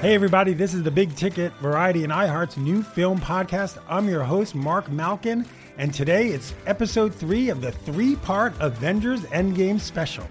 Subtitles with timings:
[0.00, 3.78] Hey, everybody, this is the Big Ticket Variety and iHeart's new film podcast.
[3.88, 5.44] I'm your host, Marc Malkin,
[5.76, 10.24] and today it's episode three of the three part Avengers Endgame special.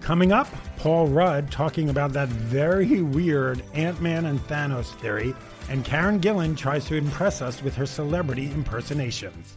[0.00, 5.34] Coming up, Paul Rudd talking about that very weird Ant Man and Thanos theory,
[5.68, 9.56] and Karen Gillan tries to impress us with her celebrity impersonations.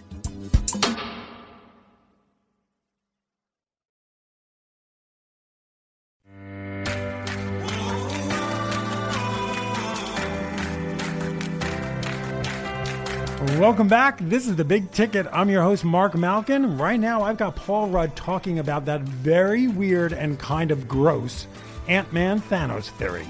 [13.61, 14.17] Welcome back.
[14.21, 15.27] This is the Big Ticket.
[15.31, 16.79] I'm your host, Marc Malkin.
[16.79, 21.45] Right now, I've got Paul Rudd talking about that very weird and kind of gross
[21.87, 23.25] Ant Man Thanos theory.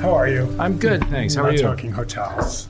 [0.00, 0.56] How are you?
[0.60, 1.34] I'm good, thanks.
[1.34, 1.66] How We're are not you?
[1.66, 2.68] talking hotels.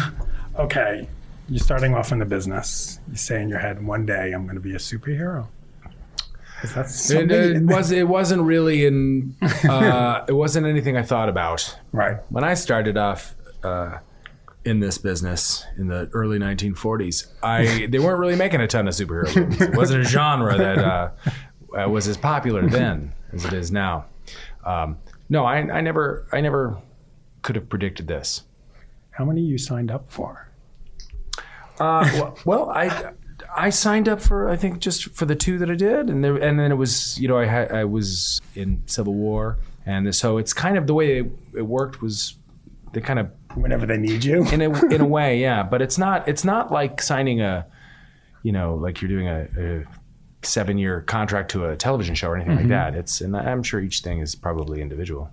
[0.58, 1.08] okay,
[1.48, 3.00] you're starting off in the business.
[3.10, 5.46] You say in your head, one day I'm going to be a superhero.
[6.62, 7.90] That It, it was.
[7.90, 9.36] It wasn't really in.
[9.42, 12.18] Uh, it wasn't anything I thought about right.
[12.30, 13.34] when I started off
[13.64, 13.98] uh,
[14.64, 17.26] in this business in the early 1940s.
[17.42, 19.60] I they weren't really making a ton of superhero movies.
[19.60, 21.10] It wasn't a genre that uh,
[21.76, 24.06] uh, was as popular then as it is now.
[24.64, 24.98] Um,
[25.28, 26.26] no, I, I never.
[26.32, 26.78] I never
[27.42, 28.44] could have predicted this.
[29.10, 30.48] How many you signed up for?
[31.80, 33.12] Uh, well, well, I
[33.56, 36.36] I signed up for I think just for the two that I did, and there,
[36.36, 40.38] and then it was you know I had I was in Civil War, and so
[40.38, 42.36] it's kind of the way it, it worked was
[42.92, 44.46] they kind of Whenever they need you.
[44.48, 45.62] in a in a way, yeah.
[45.62, 47.66] But it's not it's not like signing a
[48.42, 49.48] you know like you're doing a.
[49.58, 49.84] a
[50.44, 52.70] seven year contract to a television show or anything like mm-hmm.
[52.70, 55.30] that it's and i'm sure each thing is probably individual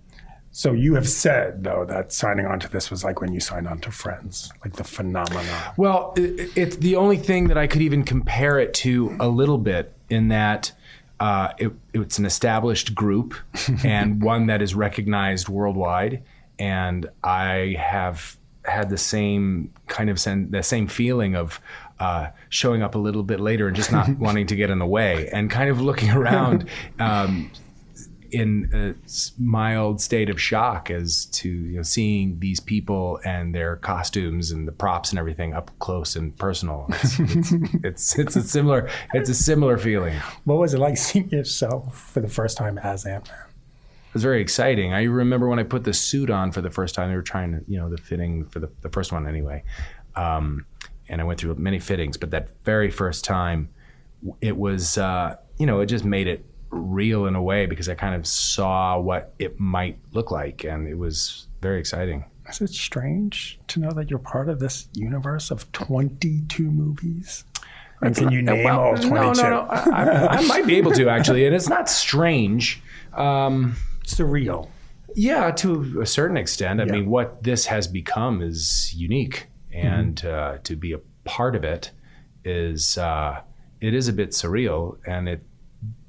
[0.52, 3.68] So you have said though that signing on to this was like when you signed
[3.68, 5.46] on to Friends, like the phenomenon.
[5.78, 9.58] Well, it, it's the only thing that I could even compare it to a little
[9.58, 10.72] bit in that
[11.20, 13.36] uh, it, it's an established group
[13.84, 16.24] and one that is recognized worldwide.
[16.58, 21.60] And I have had the same kind of sen- the same feeling of
[22.00, 24.86] uh, showing up a little bit later and just not wanting to get in the
[24.86, 26.70] way and kind of looking around.
[27.00, 27.52] Um,
[28.32, 33.76] in a mild state of shock as to you know seeing these people and their
[33.78, 36.86] costumes and the props and everything up close and personal.
[36.90, 37.52] It's it's,
[37.84, 40.16] it's, it's a similar it's a similar feeling.
[40.46, 43.38] What was it like seeing yourself for the first time as Ant Man?
[44.14, 44.94] was very exciting.
[44.94, 47.10] I remember when I put the suit on for the first time.
[47.10, 49.64] They were trying to you know the fitting for the the first one anyway,
[50.16, 50.66] um,
[51.08, 52.18] and I went through many fittings.
[52.18, 53.70] But that very first time,
[54.42, 57.96] it was uh, you know it just made it real in a way because I
[57.96, 62.26] kind of saw what it might look like, and it was very exciting.
[62.50, 67.44] Is it strange to know that you're part of this universe of 22 movies?
[68.02, 69.14] And can you name Well, all 22?
[69.14, 69.62] No, no, no.
[69.70, 72.82] I, I, I might be able to actually, and it's not strange.
[73.14, 73.76] Um,
[74.06, 74.70] Surreal.
[75.16, 76.80] yeah, to a certain extent.
[76.82, 76.94] I Yeah.
[76.94, 80.56] mean, what this has become is unique, and Mm-hmm.
[80.56, 81.92] uh, to be a part of it
[82.46, 83.42] is uh,
[83.82, 85.44] it is a bit surreal, and it,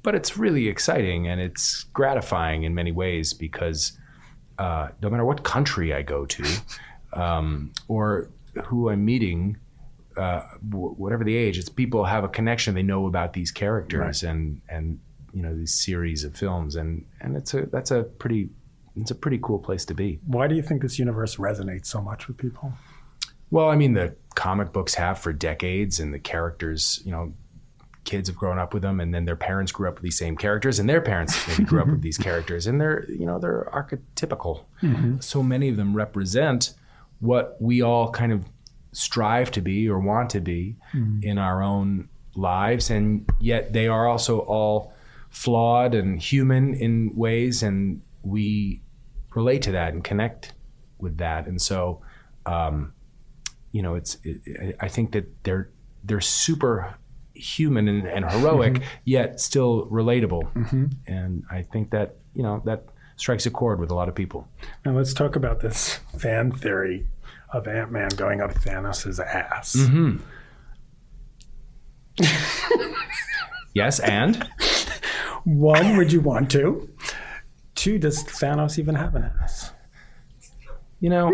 [0.03, 3.97] but it's really exciting and it's gratifying in many ways because
[4.57, 6.45] uh, no matter what country I go to,
[7.13, 8.29] um, or
[8.65, 9.57] who I'm meeting,
[10.17, 12.75] uh, w- whatever the age, it's people have a connection.
[12.75, 14.99] They know about these characters and and
[15.33, 18.49] you know these series of films, and and it's a that's a pretty
[18.95, 20.19] it's a pretty cool place to be.
[20.25, 22.73] Why do you think this universe resonates so much with people?
[23.49, 27.33] Well, I mean, the comic books have for decades, and the characters, you know,
[28.03, 30.35] kids have grown up with them, and then their parents grew up with these same
[30.35, 33.69] characters, and their parents maybe grew up with these characters, and they're, you know, they're
[33.73, 34.65] archetypical.
[35.21, 36.73] So many of them represent
[37.19, 38.45] what we all kind of
[38.91, 40.75] strive to be or want to be
[41.21, 44.93] in our own lives, and yet they are also all
[45.29, 48.81] flawed and human in ways, and we
[49.35, 50.53] relate to that and connect
[50.99, 52.01] with that, and so.
[52.45, 52.93] Um,
[53.71, 54.17] you know, it's.
[54.23, 55.69] It, I think that they're
[56.03, 56.95] they're super
[57.41, 58.83] human and, and heroic, mm-hmm.
[59.05, 60.51] yet still relatable.
[60.53, 60.85] Mm-hmm.
[61.07, 62.85] And I think that you know that
[63.15, 64.47] strikes a chord with a lot of people.
[64.85, 67.07] Now let's talk about this fan theory
[67.53, 69.75] of Ant Man going up Thanos' ass.
[69.75, 70.17] Mm-hmm.
[73.73, 74.49] Yes, and
[75.45, 76.89] One, would you want to?
[77.73, 79.71] Two, does Thanos even have an ass?
[81.01, 81.27] you know,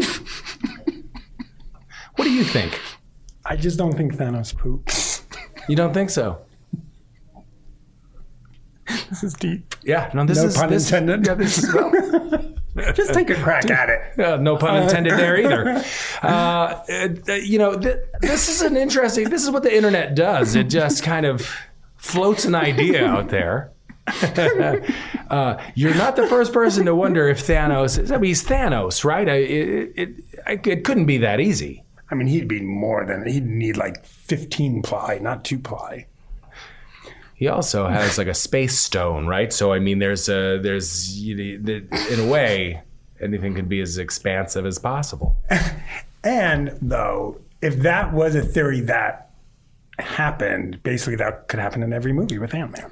[2.16, 2.82] what do you think?
[3.46, 5.07] I just don't think Thanos poops.
[5.68, 6.40] You don't think so?
[9.10, 9.76] This is deep.
[9.84, 10.26] Yeah, no.
[10.26, 11.26] This No is pun this, intended.
[11.28, 11.92] Yeah, this is well,
[12.94, 14.20] Just take a crack at it.
[14.20, 15.84] Uh, no pun intended there either.
[16.22, 16.28] Uh,
[17.28, 19.30] uh, you know, th- this is an interesting.
[19.30, 20.56] This is what the internet does.
[20.56, 21.50] It just kind of
[21.98, 23.72] floats an idea out there.
[25.30, 28.00] uh, you're not the first person to wonder if Thanos.
[28.00, 29.28] Is, I mean, he's Thanos, right?
[29.28, 30.10] I, it, it,
[30.46, 31.84] I, it couldn't be that easy.
[32.10, 36.08] I mean, he'd be more than he'd need like 15 ply, not two ply.
[37.36, 39.54] He also has like a space stone, right?
[39.54, 42.82] So I mean, there's a there's you know, in a way
[43.22, 45.38] anything can be as expansive as possible.
[46.24, 49.30] And though, if that was a theory that
[49.98, 52.92] happened, basically that could happen in every movie with Ant Man.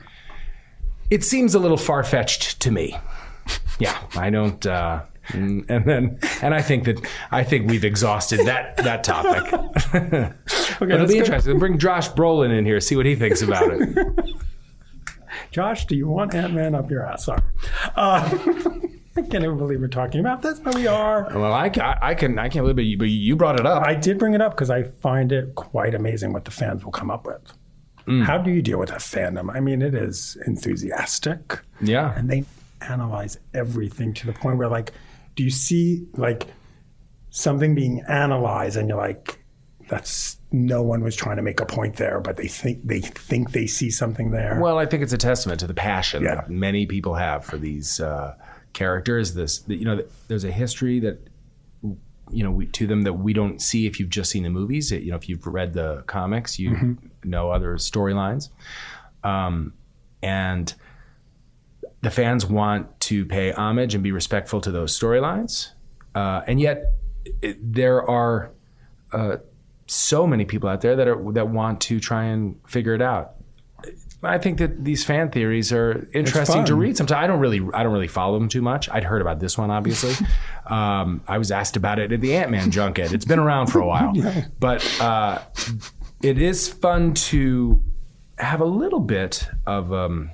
[1.09, 2.97] it seems a little far fetched to me.
[3.77, 4.65] Yeah, I don't.
[4.65, 6.99] Uh, mm, and then, and I think that
[7.31, 9.49] I think we've exhausted that that topic.
[10.79, 11.59] but it'll be go- interesting.
[11.59, 14.35] Bring Josh Brolin in here, see what he thinks about it.
[15.51, 17.25] Josh, do you want Ant Man up your ass?
[17.25, 17.41] Sorry.
[17.95, 18.29] Uh,
[19.17, 21.29] I can't even believe we're talking about this, but we are.
[21.33, 23.83] Well, I, I can I can't believe it, you- but you brought it up.
[23.85, 26.91] I did bring it up because I find it quite amazing what the fans will
[26.91, 27.41] come up with.
[28.23, 29.51] How do you deal with a fandom?
[29.55, 31.59] I mean, it is enthusiastic.
[31.81, 32.13] Yeah.
[32.15, 32.43] And they
[32.81, 34.91] analyze everything to the point where, like,
[35.35, 36.47] do you see, like,
[37.29, 39.41] something being analyzed and you're like,
[39.87, 43.51] that's no one was trying to make a point there, but they think they think
[43.51, 44.57] they see something there.
[44.59, 46.35] Well, I think it's a testament to the passion Yeah.
[46.35, 48.35] that many people have for these uh,
[48.73, 49.35] characters.
[49.35, 51.19] This, you know, there's a history that
[52.31, 54.91] you know we, to them that we don't see if you've just seen the movies.
[54.91, 58.49] You know, if you've read the comics, you know other storylines,
[59.23, 59.73] um,
[60.23, 60.73] and
[62.05, 65.71] the fans want to pay homage and be respectful to those storylines,
[66.13, 66.93] uh, and yet
[67.41, 68.51] it, there are.
[69.11, 69.37] Uh,
[69.87, 73.35] so many people out there that are that want to try and figure it out.
[74.23, 76.97] I think that these fan theories are interesting to read.
[76.97, 78.89] Sometimes I don't really, I don't really follow them too much.
[78.89, 80.13] I'd heard about this one, obviously.
[80.65, 83.13] um, I was asked about it at the Ant Man junket.
[83.13, 84.13] It's been around for a while,
[84.59, 85.41] but uh,
[86.23, 87.83] it is fun to
[88.39, 90.31] have a little bit of um,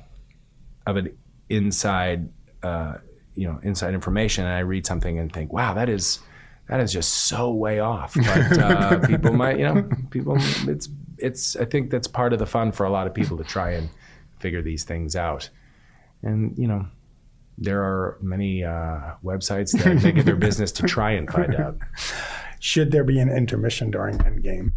[0.87, 1.17] of an
[1.51, 2.29] inside,
[2.63, 2.95] uh,
[3.35, 4.45] you know, inside information.
[4.45, 6.19] And I read something and think, wow, that is
[6.67, 8.15] that is just so way off.
[8.25, 12.45] But uh, people might, you know, people, it's, it's, I think that's part of the
[12.45, 13.89] fun for a lot of people to try and
[14.39, 15.49] figure these things out.
[16.23, 16.87] And, you know,
[17.57, 21.77] there are many uh, websites that make it their business to try and find out.
[22.59, 24.71] Should there be an intermission during Endgame?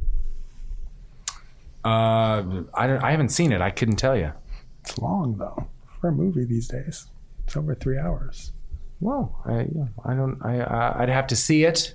[1.84, 3.60] Uh, I, don't, I haven't seen it.
[3.60, 4.32] I couldn't tell you.
[4.82, 5.68] It's long though
[6.04, 7.06] for a movie these days.
[7.46, 8.52] It's over three hours.
[9.00, 9.66] Well, I,
[10.04, 10.38] I don't.
[10.44, 11.94] I, I'd have to see it,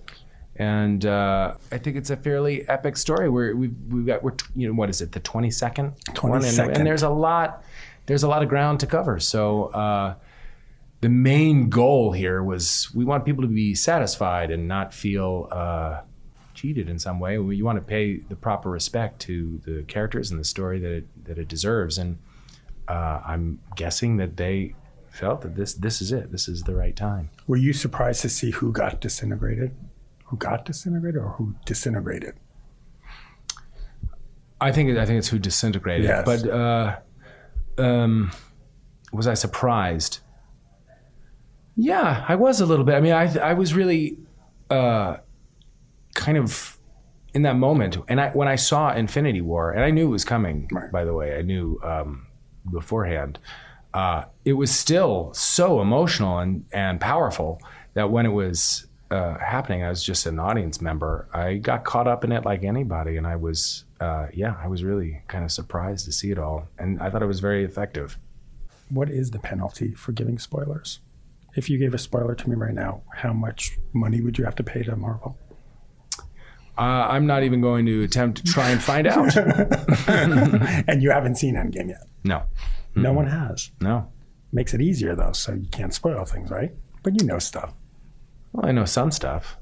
[0.55, 3.29] and uh, I think it's a fairly epic story.
[3.29, 6.59] Where we've we've got we're you know what is it the twenty second 22nd.
[6.59, 7.63] and, and there's a lot
[8.07, 9.19] there's a lot of ground to cover.
[9.19, 10.15] So uh,
[11.01, 16.01] the main goal here was we want people to be satisfied and not feel uh,
[16.55, 17.33] cheated in some way.
[17.35, 21.25] You want to pay the proper respect to the characters and the story that it,
[21.25, 21.99] that it deserves.
[21.99, 22.17] And
[22.89, 24.75] uh, I'm guessing that they
[25.09, 26.31] felt that this this is it.
[26.31, 27.29] This is the right time.
[27.47, 29.75] Were you surprised to see who got disintegrated?
[30.25, 32.35] Who got disintegrated or who disintegrated?
[34.61, 36.05] I think I think it's who disintegrated.
[36.05, 36.25] Yes.
[36.25, 36.97] But uh,
[37.77, 38.31] um,
[39.13, 40.19] was I surprised?
[41.75, 42.95] Yeah, I was a little bit.
[42.95, 44.17] I mean, I I was really
[44.69, 45.17] uh,
[46.13, 46.77] kind of
[47.33, 50.25] in that moment, and I when I saw Infinity War, and I knew it was
[50.25, 50.67] coming.
[50.71, 50.91] Right.
[50.91, 52.27] By the way, I knew um,
[52.71, 53.39] beforehand.
[53.93, 57.59] Uh, it was still so emotional and and powerful
[57.95, 61.27] that when it was uh, happening, I was just an audience member.
[61.33, 64.83] I got caught up in it like anybody, and I was, uh, yeah, I was
[64.83, 68.17] really kind of surprised to see it all, and I thought it was very effective.
[68.89, 70.99] What is the penalty for giving spoilers?
[71.55, 74.55] If you gave a spoiler to me right now, how much money would you have
[74.55, 75.37] to pay to Marvel?
[76.79, 79.35] Uh, I'm not even going to attempt to try and find out.
[80.07, 82.07] and you haven't seen Endgame yet.
[82.23, 82.43] no,
[82.95, 83.71] No one has.
[83.81, 84.07] no.
[84.51, 86.71] Makes it easier though, so you can't spoil things, right?
[87.03, 87.73] But you know stuff.
[88.51, 89.57] Well, I know some stuff.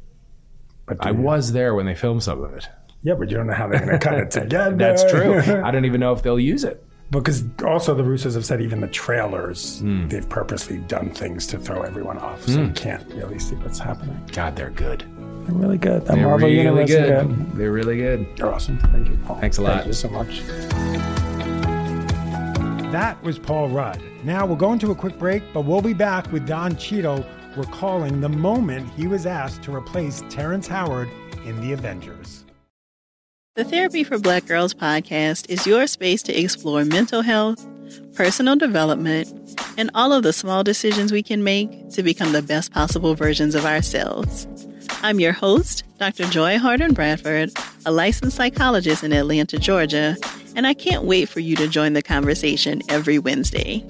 [0.85, 1.17] But I you?
[1.17, 2.69] was there when they filmed some of it.
[3.03, 4.75] Yeah, but you don't know how they're going to cut it together.
[4.77, 5.39] That's true.
[5.61, 6.83] I don't even know if they'll use it.
[7.11, 10.07] Because also the Russos have said even the trailers, Hmm.
[10.07, 14.19] they've purposely done things to throw everyone off, so you can't really see what's happening.
[14.33, 15.03] God, they're good.
[15.47, 16.05] They're really good.
[16.05, 17.27] That They're Marvel really universe good.
[17.27, 17.51] good.
[17.53, 18.27] They're really good.
[18.35, 18.77] They're awesome.
[18.79, 19.39] Thank you, Paul.
[19.39, 19.75] Thanks a lot.
[19.75, 20.41] Thank you so much.
[22.91, 24.01] That was Paul Rudd.
[24.23, 27.25] Now we'll go into a quick break, but we'll be back with Don Cheadle
[27.55, 31.09] recalling the moment he was asked to replace Terrence Howard
[31.45, 32.43] in The Avengers.
[33.55, 37.65] The Therapy for Black Girls podcast is your space to explore mental health,
[38.13, 39.33] personal development,
[39.77, 43.55] and all of the small decisions we can make to become the best possible versions
[43.55, 44.45] of ourselves.
[45.01, 46.25] I'm your host, Dr.
[46.25, 47.51] Joy Harden Bradford,
[47.85, 50.15] a licensed psychologist in Atlanta, Georgia,
[50.55, 53.85] and I can't wait for you to join the conversation every Wednesday.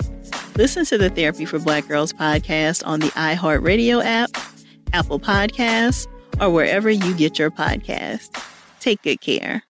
[0.55, 4.31] Listen to the Therapy for Black Girls podcast on the iHeartRadio app,
[4.93, 6.07] Apple Podcasts,
[6.41, 8.29] or wherever you get your podcasts.
[8.79, 9.63] Take good care.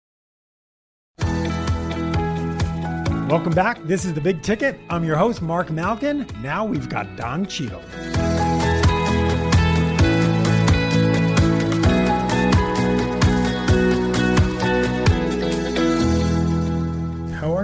[3.29, 3.83] Welcome back.
[3.83, 4.79] This is The Big Ticket.
[4.89, 6.25] I'm your host, Marc Malkin.
[6.41, 7.81] Now we've got Don Cheadle.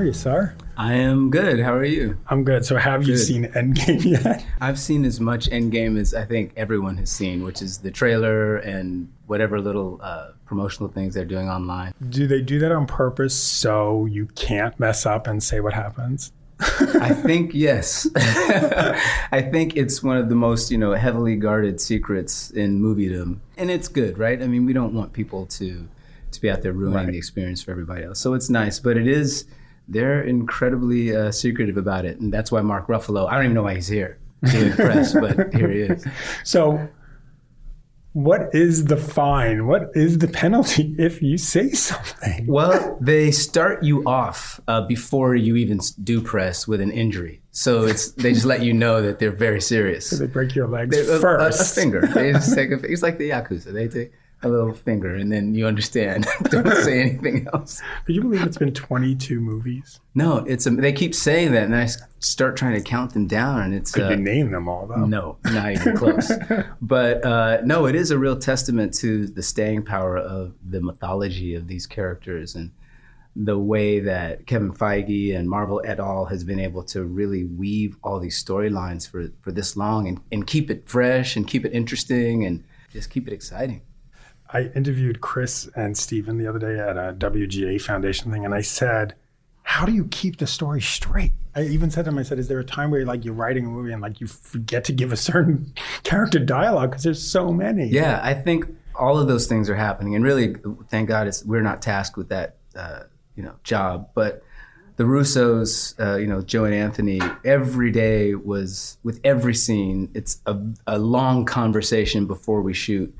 [0.03, 0.53] Are you, sir?
[0.75, 1.61] I am good.
[1.61, 2.17] How are you?
[2.27, 2.65] I'm good.
[2.65, 4.45] So, have you seen Endgame yet?
[4.59, 8.57] I've seen as much Endgame as I think everyone has seen, which is the trailer
[8.57, 11.93] and whatever little uh, promotional things they're doing online.
[12.09, 16.33] Do they do that on purpose so you can't mess up and say what happens?
[16.59, 18.05] I think yes.
[18.15, 23.71] I think it's one of the most you know heavily guarded secrets in moviedom, and
[23.71, 24.41] it's good, right?
[24.41, 25.87] I mean, we don't want people to
[26.31, 27.11] to be out there ruining Right.
[27.11, 28.19] the experience for everybody else.
[28.19, 29.45] So it's nice, but it is
[29.87, 33.27] they're incredibly uh, secretive about it, and that's why Mark Ruffalo.
[33.29, 34.17] I don't even know why he's here
[34.51, 36.05] doing press, but here he is.
[36.43, 36.87] So,
[38.13, 39.65] what is the fine?
[39.65, 42.45] What is the penalty if you say something?
[42.47, 47.41] Well, they start you off uh, before you even do press with an injury.
[47.51, 50.11] So it's they just let you know that they're very serious.
[50.11, 51.75] They break your legs They- a- a- first.
[51.77, 52.01] A, finger.
[52.01, 53.73] They just take a, it's like the Yakuza.
[53.73, 54.11] They take
[54.43, 56.27] a little finger and then you understand.
[56.43, 57.81] Don't say anything else.
[58.05, 59.99] Could you believe it's been 22 movies?
[60.15, 61.87] No, it's a, they keep saying that and I
[62.19, 65.05] start trying to count them down and it's Could uh, you name them all, though?
[65.05, 66.31] No, not even close.
[66.81, 71.55] but uh, no, it is a real testament to the staying power of the mythology
[71.55, 72.71] of these characters and
[73.35, 76.25] the way that Kevin Feige and Marvel et al.
[76.25, 80.45] has been able to really weave all these storylines for, for this long and, and
[80.45, 83.81] keep it fresh and keep it interesting and just keep it exciting.
[84.53, 88.61] I interviewed Chris and Stephen the other day at a WGA Foundation thing, and I
[88.61, 89.15] said,
[89.63, 92.47] "How do you keep the story straight?" I even said to him, "I said, is
[92.47, 95.11] there a time where like you're writing a movie and like you forget to give
[95.11, 99.69] a certain character dialogue because there's so many?" Yeah, I think all of those things
[99.71, 100.55] are happening, and really,
[100.87, 103.03] thank God, it's, we're not tasked with that, uh,
[103.35, 104.09] you know, job.
[104.13, 104.43] But
[104.97, 110.11] the Russos, uh, you know, Joe and Anthony, every day was with every scene.
[110.13, 113.15] It's a, a long conversation before we shoot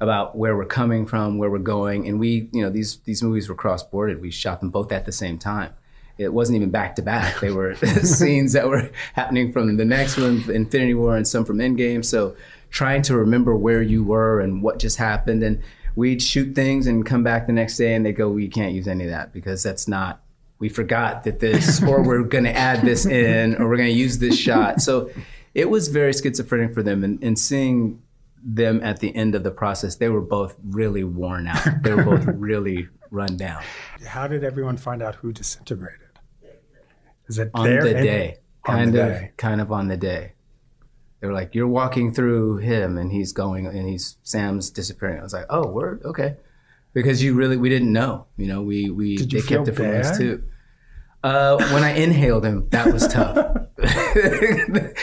[0.00, 3.48] about where we're coming from, where we're going, and we, you know, these these movies
[3.48, 4.20] were cross-bordered.
[4.20, 5.72] We shot them both at the same time.
[6.18, 7.40] It wasn't even back to back.
[7.40, 11.58] They were scenes that were happening from the next one, Infinity War, and some from
[11.58, 12.04] Endgame.
[12.04, 12.36] So
[12.70, 15.62] trying to remember where you were and what just happened, and
[15.94, 18.88] we'd shoot things and come back the next day, and they go, "We can't use
[18.88, 20.22] any of that because that's not."
[20.58, 23.98] We forgot that this, or we're going to add this in, or we're going to
[23.98, 24.80] use this shot.
[24.80, 25.10] So
[25.54, 28.02] it was very schizophrenic for them, and, and seeing
[28.42, 31.66] them at the end of the process, they were both really worn out.
[31.82, 33.62] They were both really run down
[34.06, 36.00] How did everyone find out who disintegrated?
[37.28, 39.32] Is it on there the in- day, on kind the of, day.
[39.36, 40.32] kind of on the day.
[41.20, 45.22] They were like, "You're walking through him, and he's going, and he's Sam's disappearing." I
[45.22, 46.36] was like, "Oh, word, okay,"
[46.92, 48.26] because you really we didn't know.
[48.36, 50.44] You know, we we Did you they feel kept it from us too.
[51.26, 53.34] Uh, when I inhaled him, that was tough.
[53.34, 54.94] that,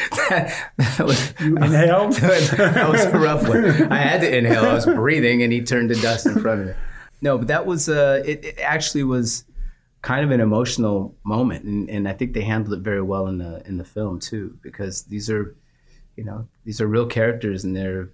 [0.77, 2.13] that was You inhaled?
[2.13, 3.91] that was a rough one.
[3.91, 4.63] I had to inhale.
[4.63, 6.73] I was breathing, and he turned to dust in front of me.
[7.21, 8.59] No, but that was uh, it, it.
[8.61, 9.43] Actually, was
[10.01, 13.39] kind of an emotional moment, and, and I think they handled it very well in
[13.39, 15.57] the in the film too, because these are,
[16.15, 18.11] you know, these are real characters, and they're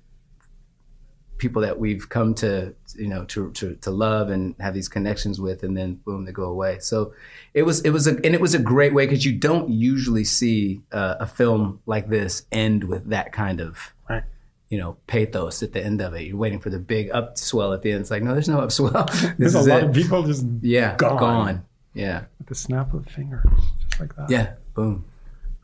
[1.40, 5.40] people that we've come to you know to, to to love and have these connections
[5.42, 6.78] with and then boom they go away.
[6.80, 7.14] So
[7.54, 10.24] it was it was a and it was a great way because you don't usually
[10.26, 14.24] see uh, a film like this end with that kind of Right.
[14.70, 16.24] you know pathos at the end of it.
[16.28, 18.02] You're waiting for the big upswell at the end.
[18.02, 19.08] It's like no there's no upswell.
[19.40, 19.90] This There's a is lot it.
[19.90, 21.18] of people just yeah gone.
[21.18, 21.66] gone.
[21.94, 22.26] Yeah.
[22.38, 23.44] With the snap of the finger,
[23.90, 24.30] just like that.
[24.30, 25.06] yeah boom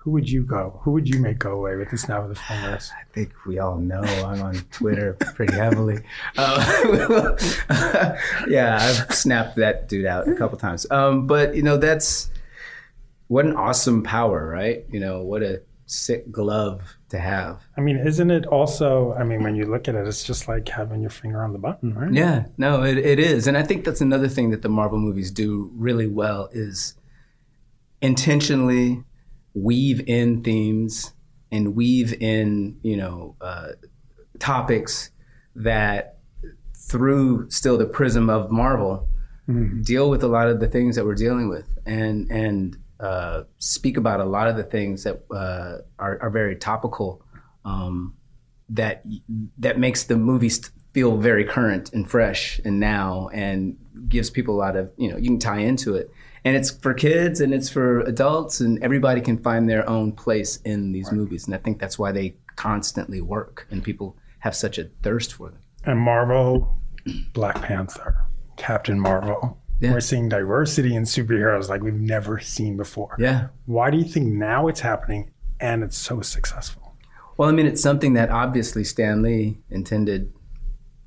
[0.05, 0.79] Who would you go?
[0.83, 2.91] Who would you make go away with the snap of the fingers?
[2.95, 5.97] I think we all know I'm on Twitter pretty heavily.
[6.37, 7.35] Uh,
[8.47, 10.85] yeah, I've snapped that dude out a couple times.
[10.91, 12.29] Um, but you know, that's
[13.29, 14.85] what an awesome power, right?
[14.91, 17.63] You know, what a sick glove to have.
[17.75, 19.13] I mean, isn't it also?
[19.13, 21.57] I mean, when you look at it, it's just like having your finger on the
[21.57, 22.13] button, right?
[22.13, 25.31] Yeah, no, it, it is, and I think that's another thing that the Marvel movies
[25.31, 26.93] do really well is
[28.03, 29.03] intentionally
[29.55, 31.13] weave in themes
[31.51, 33.69] and weave in you know uh,
[34.37, 35.09] topics
[35.55, 36.19] that
[36.75, 39.07] through still the prism of Marvel
[39.81, 43.97] deal with a lot of the things that we're dealing with and and uh, speak
[43.97, 47.21] about a lot of the things that uh, are, are very topical
[47.63, 48.15] um,
[48.69, 49.03] that
[49.57, 54.59] that makes the movies feel very current and fresh and now and gives people a
[54.59, 56.09] lot of you know you can tie into it
[56.45, 60.57] and it's for kids and it's for adults and everybody can find their own place
[60.63, 64.77] in these movies and i think that's why they constantly work and people have such
[64.77, 66.79] a thirst for them And Marvel,
[67.33, 68.15] Black Panther,
[68.57, 69.59] Captain Marvel.
[69.81, 69.91] Yeah.
[69.91, 73.15] We're seeing diversity in superheroes like we've never seen before.
[73.19, 76.95] yeah Why do you think now it's happening and it's so successful?
[77.37, 80.31] Well, I mean, it's something that obviously Stan Lee intended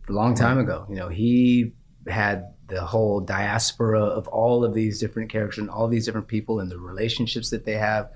[0.08, 0.84] a long time ago.
[0.90, 1.72] You know, he
[2.06, 6.60] had the whole diaspora of all of these different characters and all these different people
[6.60, 8.10] and the relationships that they have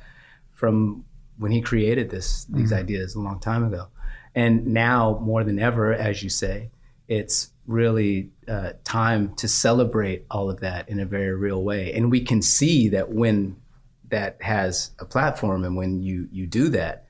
[0.53, 1.05] from
[1.39, 3.89] when he created this these ideas a long time ago.
[4.35, 6.71] And now more than ever, as you say,
[7.09, 11.93] it's really uh, time to celebrate all of that in a very real way.
[11.93, 13.57] And we can see that when
[14.09, 17.07] that has a platform and when you you do that,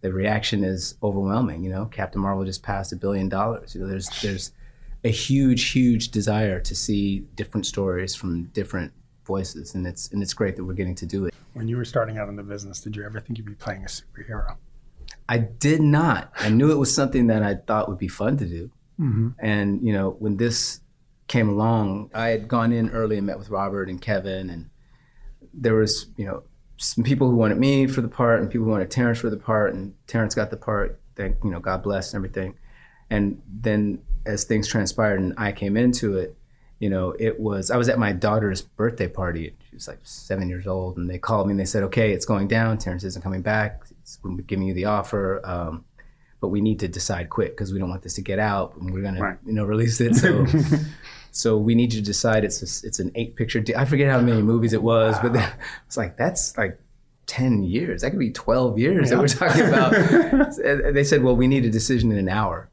[0.00, 1.62] the reaction is overwhelming.
[1.62, 3.74] You know, Captain Marvel just passed a billion dollars.
[3.74, 4.52] You know, there's there's
[5.06, 8.92] a huge, huge desire to see different stories from different
[9.24, 11.34] voices, and it's and it's great that we're getting to do it.
[11.52, 13.84] When you were starting out in the business, did you ever think you'd be playing
[13.84, 14.56] a superhero?
[15.28, 16.32] I did not.
[16.36, 19.28] I knew it was something that I thought would be fun to do, mm-hmm.
[19.38, 20.80] and you know, when this
[21.28, 24.70] came along, I had gone in early and met with Robert and Kevin, and
[25.54, 26.42] there was you know
[26.78, 29.36] some people who wanted me for the part and people who wanted Terrence for the
[29.36, 31.00] part, and Terrence got the part.
[31.14, 32.56] Thank you know, God bless and everything.
[33.10, 36.36] And then as things transpired and I came into it,
[36.78, 39.54] you know, it was I was at my daughter's birthday party.
[39.70, 42.26] She was like seven years old, and they called me and they said, "Okay, it's
[42.26, 42.76] going down.
[42.78, 43.82] Terrence isn't coming back.
[44.02, 45.84] It's, we're giving you the offer." Um,
[46.38, 48.92] but we need to decide quick because we don't want this to get out and
[48.92, 49.38] we're gonna Right.
[49.46, 50.44] you know release it so
[51.32, 53.76] so we need you to decide it's a, it's an eight picture deal.
[53.78, 55.50] I forget how many movies it was but then,
[55.86, 56.78] it's like that's like
[57.26, 59.92] 10 years that could be 12 years that we're talking about
[60.94, 62.68] they said well we need a decision in an hour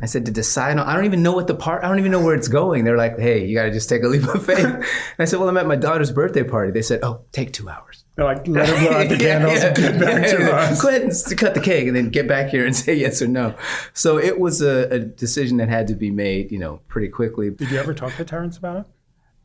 [0.00, 2.12] I said to decide on, I don't even know what the part I don't even
[2.12, 4.44] know where it's going they're like hey you got to just take a leap of
[4.44, 4.84] faith and
[5.18, 8.04] I said well I'm at my daughter's birthday party they said oh take two hours
[8.16, 10.82] They're like, let it blow out the candles and get back to us.
[10.82, 13.28] Go ahead and cut the cake and then get back here and say yes or
[13.28, 13.54] no.
[13.92, 17.50] So it was a, a decision that had to be made, you know, pretty quickly.
[17.50, 18.86] Did you ever talk to Terrence about it?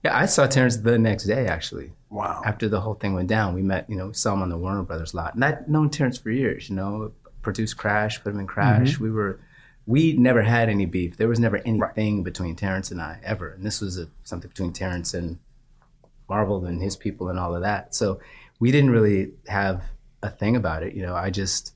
[0.03, 1.93] Yeah, I saw Terrence the next day actually.
[2.09, 2.41] Wow.
[2.45, 4.57] After the whole thing went down, we met, you know, we saw him on the
[4.57, 5.35] Warner Brothers lot.
[5.35, 7.11] And I'd known Terrence for years, you know,
[7.41, 8.93] produced Crash, put him in Crash.
[8.93, 9.03] Mm-hmm.
[9.03, 9.39] We were,
[9.85, 11.17] we never had any beef.
[11.17, 13.49] There was never anything between Terrence and I ever.
[13.49, 15.39] And this was a, something between Terrence and
[16.29, 17.93] Marvel and his people and all of that.
[17.93, 18.19] So
[18.59, 19.83] we didn't really have
[20.21, 20.93] a thing about it.
[20.93, 21.73] You know, I just,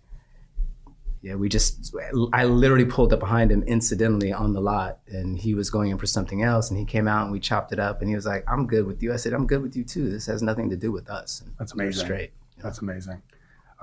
[1.22, 1.94] yeah, we just,
[2.32, 5.98] I literally pulled up behind him incidentally on the lot and he was going in
[5.98, 8.26] for something else and he came out and we chopped it up and he was
[8.26, 9.12] like, I'm good with you.
[9.12, 10.10] I said, I'm good with you too.
[10.10, 11.42] This has nothing to do with us.
[11.42, 12.06] And That's amazing.
[12.06, 12.32] Straight.
[12.64, 13.22] That's amazing.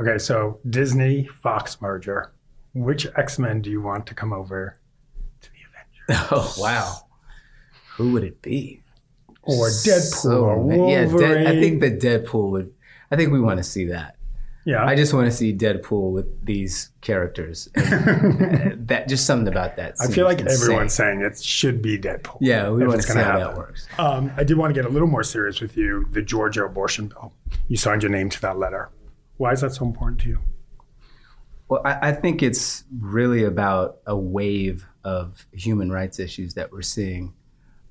[0.00, 2.32] Okay, so Disney Fox merger.
[2.74, 4.78] Which X Men do you want to come over
[5.42, 5.58] to the
[6.12, 6.28] Avengers?
[6.32, 6.98] Oh wow,
[7.96, 8.82] who would it be?
[9.42, 11.44] Or Deadpool So or ma- yeah, Wolverine?
[11.44, 12.72] De- I think that Deadpool would.
[13.10, 14.16] I think we want to see that.
[14.64, 14.82] yeah.
[14.84, 17.68] I just want to see Deadpool with these characters.
[17.74, 19.94] And, that just something about that.
[20.00, 20.62] I feel like insane.
[20.62, 22.38] everyone's saying it should be Deadpool.
[22.40, 23.87] Yeah, we want to see how that works.
[23.98, 26.06] Um, I did want to get a little more serious with you.
[26.10, 27.34] The Georgia abortion bill.
[27.68, 28.88] You signed your name to that letter.
[29.37, 30.38] Why is that so important to you?
[31.68, 36.83] Well, I, I think it's really about a wave of human rights issues that we're
[36.83, 37.35] seeing,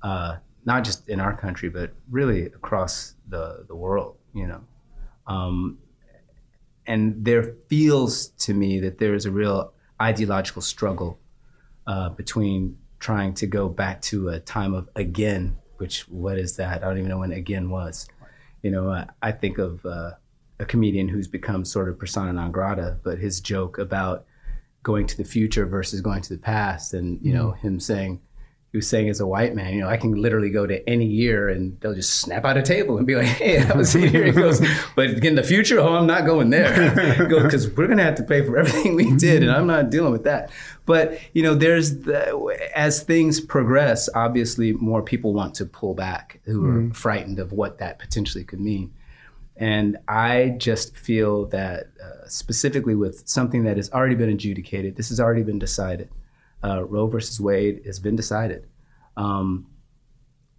[0.02, 4.60] uh, not just in our country, but really across the, the world, you know.
[5.26, 5.78] Um,
[6.86, 11.18] and there feels to me that there is a real ideological struggle
[11.86, 16.82] uh, between trying to go back to a time of again, which what is that?
[16.82, 18.08] I don't even know when again was.
[18.62, 20.12] You know, I, I think of uh,
[20.58, 24.24] a comedian who's become sort of persona non grata, but his joke about
[24.82, 27.58] going to the future versus going to the past, and you know, mm.
[27.58, 28.20] him saying
[28.74, 31.06] he was saying as a white man, you know, I can literally go to any
[31.06, 34.24] year and they'll just snap out a table and be like, hey, I was here.
[34.24, 34.60] He goes,
[34.96, 36.74] but in the future, oh, I'm not going there.
[37.44, 39.16] Because we're going to have to pay for everything we mm-hmm.
[39.16, 40.50] did and I'm not dealing with that.
[40.86, 46.40] But, you know, there's, the, as things progress, obviously more people want to pull back
[46.42, 46.96] who are mm.
[46.96, 48.92] frightened of what that potentially could mean.
[49.56, 55.10] And I just feel that uh, specifically with something that has already been adjudicated, this
[55.10, 56.08] has already been decided.
[56.62, 58.66] Uh, Roe versus Wade has been decided,
[59.16, 59.66] um,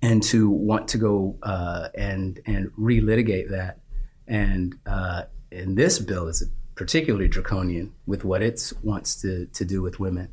[0.02, 3.80] and to want to go uh, and and relitigate that,
[4.28, 9.82] and uh, and this bill is particularly draconian with what it wants to to do
[9.82, 10.30] with women,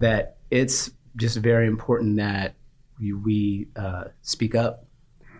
[0.00, 2.54] that it's just very important that
[3.00, 4.84] we, we uh, speak up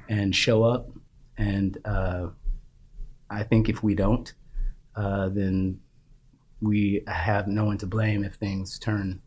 [0.08, 0.88] and show up,
[1.36, 2.28] and uh,
[3.30, 4.32] I think if we don't,
[4.96, 5.80] uh, then
[6.60, 9.20] we have no one to blame if things turn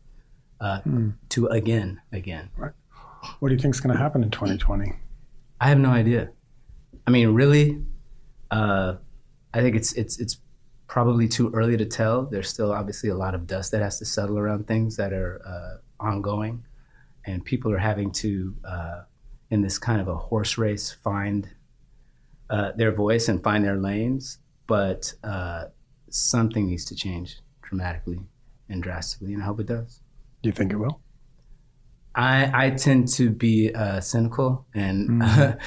[0.60, 0.80] uh,
[1.30, 2.50] to again, again.
[3.40, 4.92] What do you think is going to happen in 2020?
[5.60, 6.30] I have no idea.
[7.06, 7.82] I mean, really,
[8.50, 8.94] uh,
[9.52, 10.38] I think it's it's it's
[10.86, 12.26] probably too early to tell.
[12.26, 15.40] There's still obviously a lot of dust that has to settle around things that are
[15.46, 16.64] uh, ongoing,
[17.24, 19.02] and people are having to, uh,
[19.50, 21.48] in this kind of a horse race, find
[22.50, 24.38] uh, their voice and find their lanes.
[24.66, 25.64] But uh,
[26.10, 28.20] something needs to change dramatically
[28.68, 30.00] and drastically, and I hope it does.
[30.42, 31.00] Do you think it will?
[32.14, 35.22] I, I tend to be uh, cynical and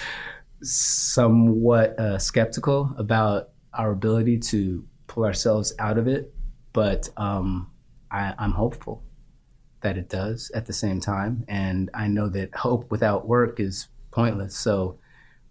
[0.61, 6.33] somewhat uh, skeptical about our ability to pull ourselves out of it,
[6.73, 7.71] but um,
[8.11, 9.03] I, I'm hopeful
[9.81, 11.43] that it does at the same time.
[11.47, 14.55] And I know that hope without work is pointless.
[14.55, 14.99] So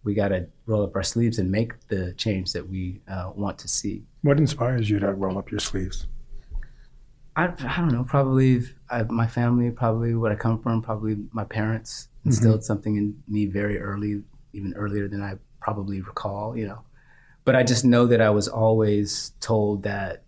[0.03, 3.59] we got to roll up our sleeves and make the change that we uh, want
[3.59, 4.05] to see.
[4.23, 6.07] What inspires you to roll up your sleeves?
[7.37, 8.05] I, I don't know.
[8.05, 13.23] Probably I, my family, probably where I come from, probably my parents instilled something in
[13.29, 16.57] me very early, even earlier than I probably recall.
[16.57, 16.81] You know,
[17.45, 20.25] but I just know that I was always told that,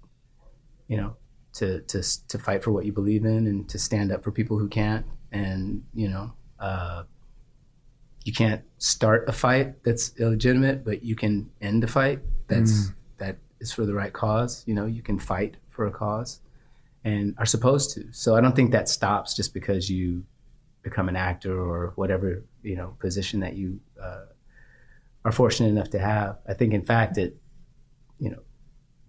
[0.88, 1.16] you know,
[1.54, 4.58] to to to fight for what you believe in and to stand up for people
[4.58, 7.02] who can't, and you know, uh,
[8.24, 13.38] you can't start a fight that's illegitimate, but you can end a fight that's that
[13.60, 14.62] is for the right cause.
[14.66, 16.40] You know, you can fight for a cause
[17.04, 18.12] and are supposed to.
[18.12, 20.24] So I don't think that stops just because you
[20.82, 24.24] become an actor or whatever you know position that you uh,
[25.24, 26.38] are fortunate enough to have.
[26.48, 27.36] I think, in fact, it
[28.18, 28.42] you know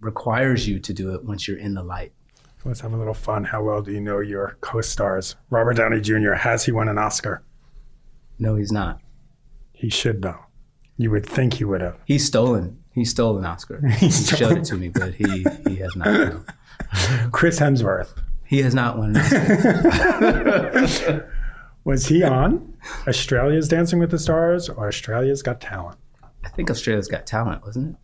[0.00, 2.12] requires you to do it once you're in the light.
[2.64, 3.44] Let's have a little fun.
[3.44, 5.36] How well do you know your co-stars?
[5.50, 6.32] Robert Downey Jr.
[6.32, 7.42] Has he won an Oscar?
[8.38, 9.00] No, he's not.
[9.84, 10.38] He should though.
[10.96, 11.98] You would think he would have.
[12.06, 12.82] He's stolen.
[12.92, 13.86] He stole an Oscar.
[13.98, 16.06] he showed it to me, but he he has not.
[16.06, 16.42] no.
[17.32, 18.16] Chris Hemsworth.
[18.46, 19.12] He has not won.
[21.84, 22.74] Was he on
[23.06, 25.98] Australia's Dancing with the Stars or Australia's Got Talent?
[26.42, 27.96] I think Australia's Got Talent, wasn't it?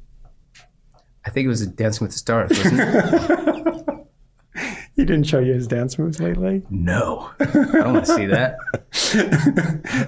[1.25, 4.07] I think it was Dancing with the Stars, wasn't it?
[4.97, 6.62] He didn't show you his dance moves lately.
[6.69, 8.59] no, I don't want to see that.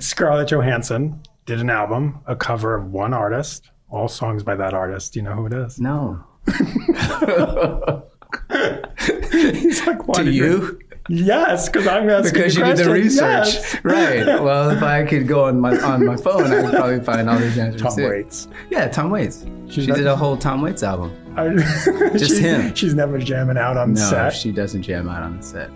[0.03, 5.13] Scarlett Johansson did an album, a cover of one artist, all songs by that artist.
[5.13, 5.79] Do you know who it is?
[5.81, 6.25] No.
[9.31, 10.79] He's like, why To did you?
[11.09, 13.77] Yes, because I'm asking Because you did the research, Yes.
[13.85, 14.25] right?
[14.43, 17.39] Well, if I could go on my on my phone, I would probably find all
[17.39, 17.83] these answers.
[17.83, 18.09] Tom too.
[18.09, 18.47] Waits.
[18.71, 19.45] Yeah, Tom Waits.
[19.67, 21.13] She's she not- did a whole Tom Waits album.
[22.17, 22.73] Just him.
[22.75, 24.23] She's never jamming out on No, set.
[24.25, 25.71] No, she doesn't jam out on the set.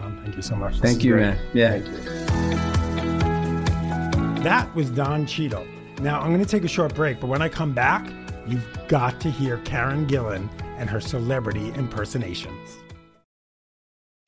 [0.00, 0.72] Don, thank you so much.
[0.72, 1.20] This Thank you, great.
[1.22, 1.38] man.
[1.54, 2.25] Yeah.
[4.46, 5.66] That was Don Cheadle.
[6.00, 8.08] Now, I'm going to take a short break, but when I come back,
[8.46, 12.78] you've got to hear Karen Gillan and her celebrity impersonations.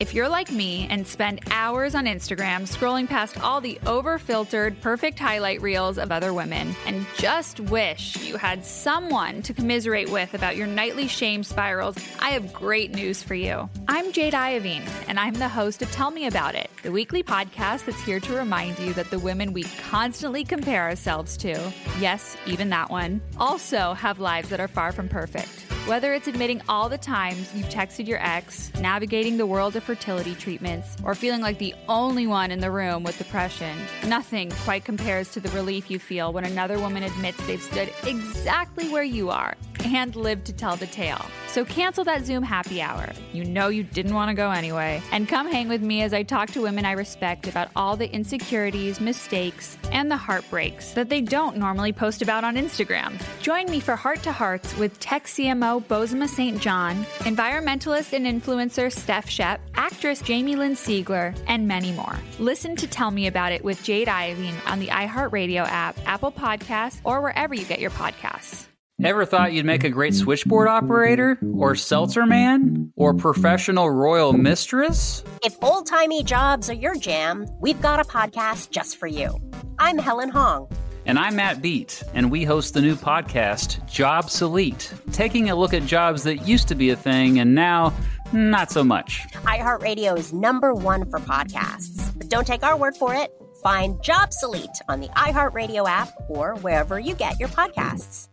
[0.01, 5.19] If you're like me and spend hours on Instagram scrolling past all the over-filtered, perfect
[5.19, 10.57] highlight reels of other women and just wish you had someone to commiserate with about
[10.57, 13.69] your nightly shame spirals, I have great news for you.
[13.89, 17.87] I'm Jade Iovine, and I'm the host of Tell Me About It, the weekly podcast
[17.87, 22.71] that's here to remind you that the women we constantly compare ourselves to, yes, even
[22.71, 25.68] that one, also have lives that are far from perfect.
[25.89, 30.35] Whether it's admitting all the times you've texted your ex, navigating the world of fertility
[30.35, 33.75] treatments, or feeling like the only one in the room with depression,
[34.07, 38.91] nothing quite compares to the relief you feel when another woman admits they've stood exactly
[38.91, 41.25] where you are and lived to tell the tale.
[41.49, 43.11] So cancel that Zoom happy hour.
[43.33, 45.01] You know you didn't want to go anyway.
[45.13, 48.13] And come hang with me as I talk to women I respect about all the
[48.13, 53.21] insecurities, mistakes, and the heartbreaks that they don't normally post about on Instagram.
[53.41, 56.61] Join me for Heart to Hearts with tech CMO Bozoma St.
[56.61, 62.19] John, environmentalist and influencer Steph Shep, actress Jamie Lynn Sigler, and many more.
[62.39, 67.01] Listen to Tell Me About It with Jade Iovine on the iHeartRadio app, Apple Podcasts,
[67.05, 68.67] or wherever you get your podcasts.
[69.03, 71.39] Ever thought you'd make a great switchboard operator?
[71.55, 72.93] Or seltzer man?
[72.97, 75.23] Or professional royal mistress?
[75.45, 79.39] If old timey jobs are your jam, we've got a podcast just for you.
[79.79, 80.69] I'm Helen Hong.
[81.09, 85.87] And I'm Matt Beat, and we host the new podcast, Jobsolete, taking a look at
[85.87, 87.95] jobs that used to be a thing and now
[88.35, 89.27] not so much.
[89.33, 92.13] iHeartRadio is number one for podcasts.
[92.19, 93.33] But don't take our word for it.
[93.63, 98.29] Find Jobsolete on the iHeartRadio app or wherever you get your podcasts.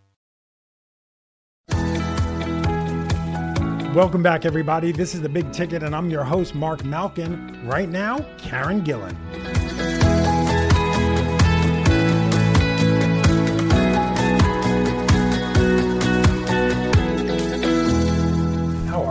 [3.96, 4.92] Welcome back, everybody.
[4.92, 7.66] This is The Big Ticket, and I'm your host, Marc Malkin.
[7.66, 9.65] Right now, Karen Gillan.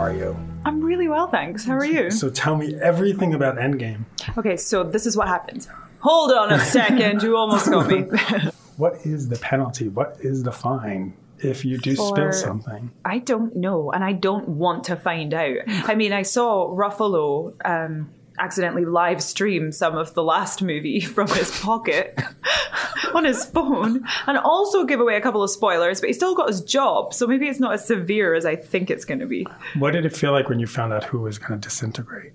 [0.05, 0.37] Are you?
[0.65, 1.65] I'm really well, thanks.
[1.65, 2.11] How are you?
[2.11, 4.05] So tell me everything about Endgame.
[4.37, 5.67] Okay, so this is what happens.
[5.99, 8.05] Hold on a second, you almost got me.
[8.77, 9.87] What is the penalty?
[9.87, 12.91] What is the fine if you do For- spill something?
[13.05, 15.59] I don't know, and I don't want to find out.
[15.67, 18.09] I mean, I saw Ruffalo um,
[18.39, 22.19] accidentally live stream some of the last movie from his pocket
[23.13, 26.47] on his phone, and also give away a couple of spoilers, but he still got
[26.47, 29.47] his job, so maybe it's not as severe as I think it's going to be.
[29.77, 32.33] What did it feel like when you found out who was going to disintegrate?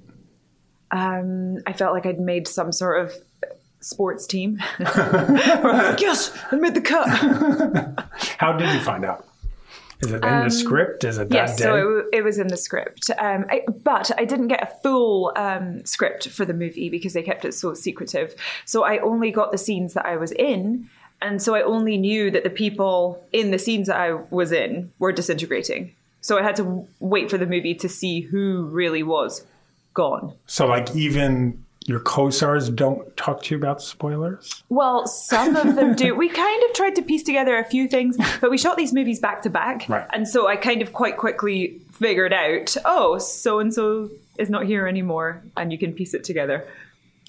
[0.90, 3.12] Um, I felt like I'd made some sort of
[3.80, 4.58] sports team.
[4.78, 7.08] Where I was like, yes, I made the cut.
[8.38, 9.26] How did you find out?
[10.00, 11.04] Is it in the Um, script?
[11.04, 11.64] Is it that Yes, day?
[11.64, 13.10] so it, it was in the script.
[13.18, 17.22] Um, I, but I didn't get a full um, script for the movie because they
[17.22, 18.34] kept it so secretive.
[18.64, 20.88] So I only got the scenes that I was in.
[21.22, 24.90] And so I only knew that the people in the scenes that I was in
[24.98, 25.94] were disintegrating.
[26.22, 29.44] So I had to wait for the movie to see who really was
[29.92, 30.34] gone.
[30.46, 34.62] so, like, even your co-stars don't talk to you about spoilers.
[34.68, 36.14] Well, some of them do.
[36.14, 39.18] We kind of tried to piece together a few things, but we shot these movies
[39.18, 39.88] back to back.
[39.88, 40.06] Right.
[40.12, 44.66] And so I kind of quite quickly figured out, oh, so and so is not
[44.66, 46.64] here anymore, and you can piece it together.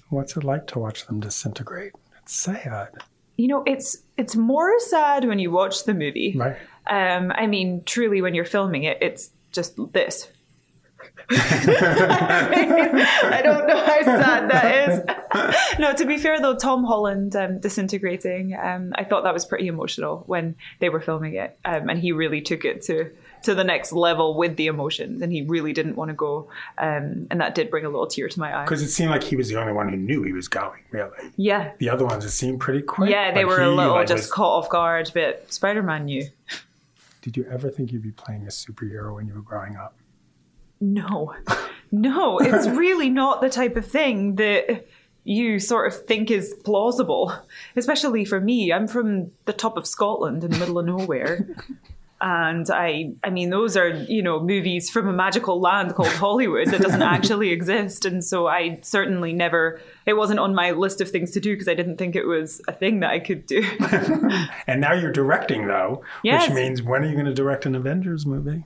[0.10, 1.94] What's it like to watch them disintegrate?
[2.22, 2.90] It's sad,
[3.38, 6.36] You know, it's it's more sad when you watch the movie.
[6.38, 6.56] right?
[6.86, 10.28] Um, I mean, truly, when you're filming it, it's just this.
[12.04, 15.80] I don't know how sad that is.
[15.80, 19.68] no, to be fair though, Tom Holland um, disintegrating, um, I thought that was pretty
[19.68, 23.12] emotional when they were filming it, um, and he really took it to
[23.44, 27.26] to the next level with the emotions, and he really didn't want to go, um,
[27.32, 28.66] and that did bring a little tear to my eye.
[28.66, 30.82] Because it seemed like he was the only one who knew he was going.
[30.92, 33.10] Really, Yeah, the other ones it seemed pretty quick.
[33.10, 36.06] yeah, they but were a little like, just was- caught off guard, but Spider Man
[36.06, 36.28] knew.
[37.24, 39.96] Did you ever think you'd be playing a superhero when you were growing up?
[40.82, 41.36] No,
[41.92, 44.88] no, it's really not the type of thing that
[45.24, 47.32] you sort of think is plausible,
[47.76, 48.74] especially for me.
[48.74, 51.48] I'm from the top of Scotland in the middle of nowhere.
[52.24, 56.68] And I, I mean, those are you know movies from a magical land called Hollywood
[56.68, 59.82] that doesn't actually exist, and so I certainly never.
[60.06, 62.62] It wasn't on my list of things to do because I didn't think it was
[62.68, 63.64] a thing that I could do.
[64.68, 66.48] And now you're directing, though, Yes.
[66.48, 68.64] which means when are you going to direct an Avengers movie?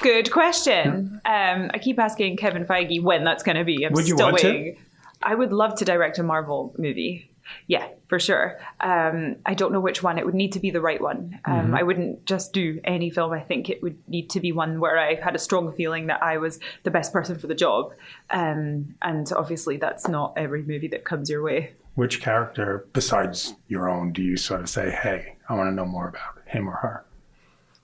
[0.00, 1.20] Good question.
[1.24, 3.84] Um, I keep asking Kevin Feige when that's going to be.
[3.84, 4.46] I'm Would you still want to?
[4.48, 4.76] waiting.
[5.22, 7.30] I would love to direct a Marvel movie.
[7.66, 8.58] Yeah, for sure.
[8.80, 10.18] Um, I don't know which one.
[10.18, 11.38] It would need to be the right one.
[11.44, 11.78] Um, Mhm.
[11.78, 13.32] I wouldn't just do any film.
[13.32, 16.22] I think it would need to be one where I had a strong feeling that
[16.22, 17.92] I was the best person for the job.
[18.30, 21.72] Um, and obviously, that's not every movie that comes your way.
[21.94, 25.84] Which character, besides your own, do you sort of say, hey, I want to know
[25.84, 27.04] more about him or her?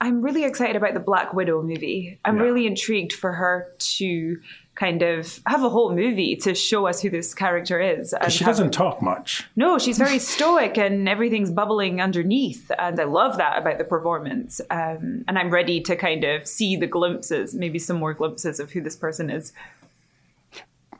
[0.00, 2.18] I'm really excited about the Black Widow movie.
[2.24, 2.42] I'm Yeah.
[2.44, 4.40] really intrigued for her to
[4.78, 8.12] kind of have a whole movie to show us who this character is.
[8.12, 9.44] and She doesn't talk much.
[9.56, 12.70] No, she's very stoic and everything's bubbling underneath.
[12.78, 14.60] And I love that about the performance.
[14.70, 18.70] Um, and I'm ready to kind of see the glimpses, maybe some more glimpses of
[18.70, 19.52] who this person is.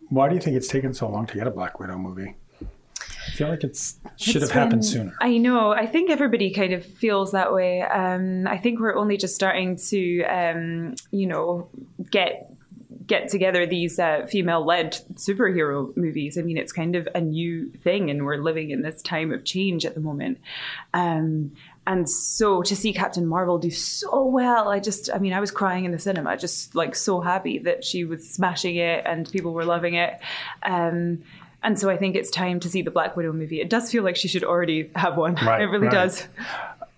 [0.09, 2.35] Why do you think it's taken so long to get a Black Widow movie?
[2.61, 5.15] I feel like it's should have happened sooner.
[5.21, 5.71] I know.
[5.71, 7.83] I think everybody kind of feels that way.
[7.83, 11.69] Um, I think we're only just starting to, um, you know,
[12.11, 12.51] get
[13.09, 16.39] get together these uh, female-led superhero movies.
[16.39, 19.45] I mean, it's kind of a new thing, and we're living in this time of
[19.45, 20.39] change at the moment.
[20.95, 21.53] Um,
[21.87, 25.51] and so to see Captain Marvel do so well, I just, I mean, I was
[25.51, 29.55] crying in the cinema, just like so happy that she was smashing it and people
[29.55, 30.21] were loving it.
[30.63, 31.23] Um,
[31.63, 33.63] and so I think it's time to see the Black Widow movie.
[33.63, 35.37] It does feel like she should already have one.
[35.37, 35.95] Right, it really right.
[35.95, 36.29] does.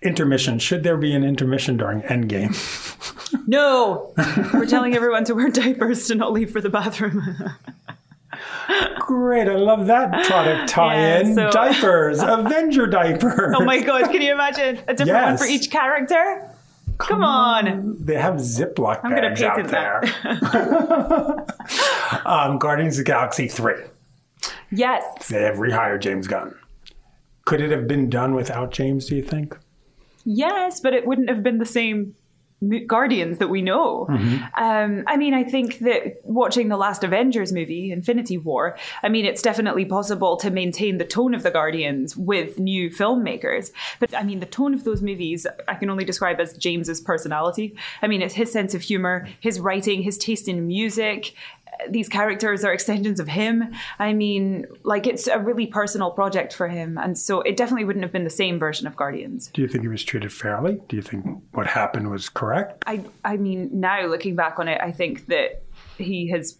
[0.01, 0.59] Intermission.
[0.59, 2.51] Should there be an intermission during Endgame?
[3.47, 4.13] No,
[4.53, 7.21] we're telling everyone to wear diapers to not leave for the bathroom.
[8.99, 11.29] Great, I love that product tie-in.
[11.29, 13.55] Yeah, so- Diapers, Avenger diapers.
[13.57, 16.47] oh my god, can you imagine a different one for each character?
[16.97, 17.97] Come on.
[17.99, 20.03] They have Ziploc I'm gonna bags out there.
[22.25, 23.73] um, Guardians of the Galaxy 3.
[24.71, 25.27] Yes.
[25.27, 26.55] They have rehired James Gunn.
[27.45, 29.57] Could it have been done without James, do you think?
[30.25, 32.15] Yes, but it wouldn't have been the same
[32.85, 34.05] Guardians that we know.
[34.57, 39.25] Um, I mean, I think that watching the last Avengers movie, Infinity War, I mean,
[39.25, 43.71] it's definitely possible to maintain the tone of the Guardians with new filmmakers.
[43.99, 47.75] But I mean, the tone of those movies, I can only describe as James's personality.
[48.01, 51.33] I mean, it's his sense of humor, his writing, his taste in music.
[51.89, 53.73] These characters are extensions of him.
[53.97, 56.97] I mean, like it's a really personal project for him.
[56.97, 59.49] And so it definitely wouldn't have been the same version of Guardians.
[59.53, 60.81] Do you think he was treated fairly?
[60.89, 62.83] Do you think what happened was correct?
[62.87, 65.63] I I mean now looking back on it, I think that
[65.97, 66.57] he has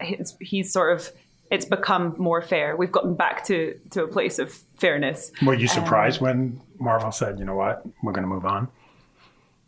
[0.00, 1.10] his, he's sort of
[1.50, 2.74] it's become more fair.
[2.76, 5.30] We've gotten back to to a place of fairness.
[5.44, 8.68] Were you Um, surprised when Marvel said, you know what, we're going to move on?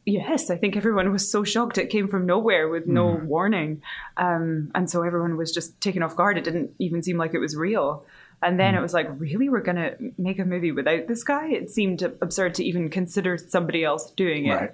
[0.09, 1.79] Yes, I think everyone was so shocked.
[1.79, 3.25] It came from nowhere with no Mm.
[3.25, 3.83] warning,
[4.17, 6.39] um, and so everyone was just taken off guard.
[6.39, 8.05] It didn't even seem like it was real.
[8.41, 8.79] And then Mm.
[8.79, 11.49] it was like, really, we're gonna make a movie without this guy?
[11.49, 14.55] It seemed absurd to even consider somebody else doing it.
[14.55, 14.71] Right.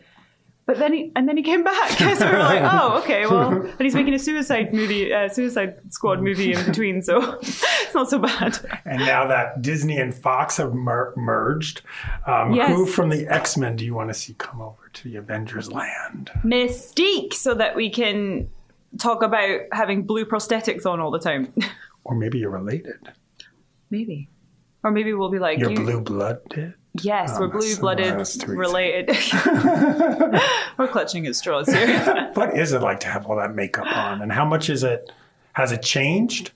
[0.65, 1.91] But then he and then he came back.
[1.99, 5.75] so we were like, oh, okay, well, and he's making a Suicide movie, uh, Suicide
[5.93, 8.59] Squad movie in between, so it's not so bad.
[8.85, 11.83] And now that Disney and Fox have mer- merged,
[12.27, 12.71] um, Yes.
[12.71, 15.71] who from the X Men do you want to see come over to the Avengers
[15.73, 16.31] land?
[16.45, 18.49] Mystique, so that we can
[18.99, 21.53] talk about having blue prosthetics on all the time.
[22.05, 23.11] Or maybe you're related.
[23.91, 24.29] maybe,
[24.85, 26.75] or maybe we'll be like, You're you- blue blooded.
[27.01, 28.57] Yes, Oh, we're blue blooded that's too easy.
[28.57, 29.09] related.
[30.79, 32.31] we're clutching at straws here.
[32.35, 34.21] What is it like to have all that makeup on?
[34.23, 35.11] And how much is it?
[35.55, 36.53] Has it changed?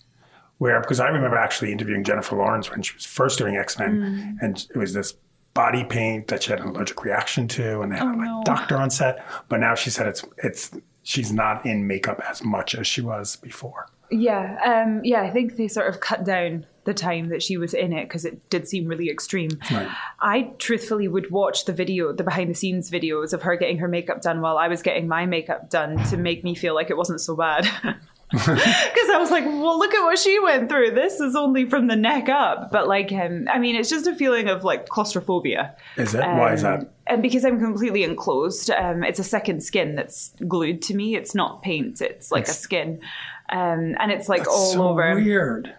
[0.59, 4.37] Where, because I remember actually interviewing Jennifer Lawrence when she was first doing X Men,
[4.41, 4.43] Mm.
[4.45, 5.15] and it was this
[5.53, 8.19] body paint that she had an allergic reaction to, and they had Oh, a like,
[8.21, 8.43] no.
[8.45, 9.23] doctor on set.
[9.49, 10.71] But now she said it's it's
[11.03, 13.87] she's not in makeup as much as she was before.
[14.11, 15.21] Yeah, um, yeah.
[15.23, 18.25] I think they sort of cut down the time that she was in it because
[18.25, 19.51] it did seem really extreme.
[19.71, 19.89] Right.
[20.21, 23.89] I truthfully would watch the video, the behind the scenes videos of her getting her
[23.89, 26.97] makeup done while I was getting my makeup done to make me feel like it
[26.97, 27.69] wasn't so bad.
[28.33, 30.91] Because I was like, well, look at what she went through.
[30.91, 32.73] This is only from the neck up.
[32.73, 35.77] But like, um, I mean, it's just a feeling of like claustrophobia.
[35.97, 36.19] Is it?
[36.23, 36.91] Why is Um, that?
[37.07, 41.15] And because I'm completely enclosed, um, it's a second skin that's glued to me.
[41.15, 42.01] It's not paint.
[42.01, 43.01] It's like a skin,
[43.49, 45.15] um, and it's like all so over.
[45.15, 45.73] weird.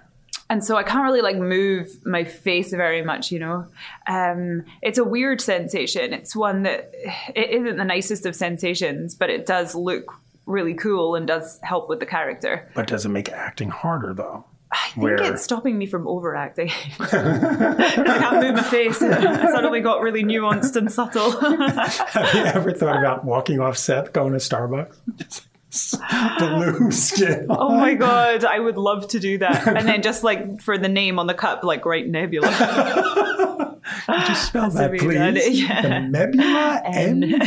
[0.50, 3.68] And so I can't really like move my face very much, you know.
[4.08, 6.14] Um, it's a weird sensation.
[6.14, 6.92] It's one that
[7.36, 10.14] it isn't the nicest of sensations, but it does look
[10.46, 12.70] really cool and does help with the character.
[12.76, 14.46] But does it make acting harder though?
[14.70, 16.70] I think it's stopping me from overacting.
[17.00, 19.02] I can't move my face.
[19.02, 21.32] I suddenly got really nuanced and subtle.
[21.40, 25.47] Have you ever thought about walking off set, going to Starbucks?
[25.70, 26.00] Just
[26.40, 27.48] blue skin.
[27.50, 29.68] oh my god, I would love to do that.
[29.68, 32.48] And then just like for the name on the cup, like write Nebula.
[34.06, 35.34] Could you spell that, That's what we done.
[35.34, 35.62] please?
[35.68, 35.82] Yeah.
[35.82, 37.42] The Nebula N.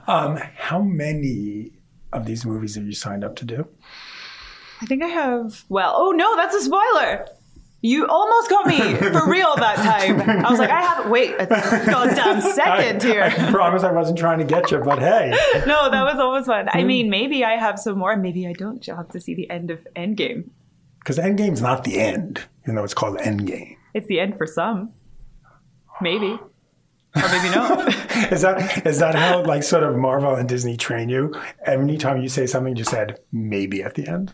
[0.06, 1.72] um, how many
[2.12, 3.66] of these movies have you signed up to do?
[4.82, 5.64] I think I have.
[5.68, 7.26] Well, oh no, that's a spoiler.
[7.82, 10.20] You almost got me for real that time.
[10.44, 11.10] I was like, I haven't.
[11.10, 13.22] Wait a goddamn second here.
[13.22, 15.30] I promise I wasn't trying to get you, but hey,
[15.66, 16.66] No, that was almost fun.
[16.70, 16.76] Hmm.
[16.78, 18.16] I mean, maybe I have some more.
[18.16, 18.86] Maybe I don't.
[18.86, 20.50] You'll have to see the end of Endgame.
[20.98, 23.76] because Endgame's not the end, even though it's called Endgame.
[23.94, 24.92] It's the end for some.
[26.02, 26.38] Maybe.
[27.16, 27.88] Or maybe not.
[28.32, 31.34] Is that is that how like sort of Marvel and Disney train you?
[31.64, 34.32] Every time you say something, you said maybe at the end.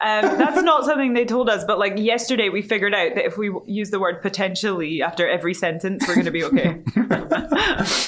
[0.00, 3.36] Um, that's not something they told us, but like yesterday, we figured out that if
[3.38, 6.82] we use the word potentially after every sentence, we're going to be okay.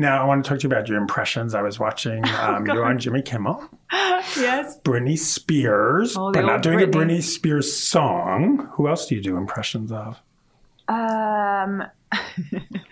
[0.00, 1.54] Now I want to talk to you about your impressions.
[1.54, 4.78] I was watching um, you on Jimmy Kimmel, yes.
[4.84, 7.16] Britney Spears, Oh, but not doing a Britney.
[7.18, 8.68] Britney Spears song.
[8.74, 10.20] Who else do you do impressions of?
[10.86, 11.82] Um.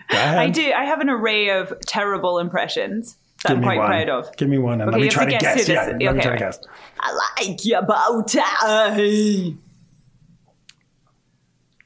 [0.09, 0.71] I do.
[0.71, 3.87] I have an array of terrible impressions that Give I'm quite one.
[3.87, 4.35] proud of.
[4.37, 5.67] Give me one, and Okay, let me try to guess guess.
[5.69, 6.59] Yeah, this- let me okay, try to guess.
[6.99, 9.53] I like your bow tie.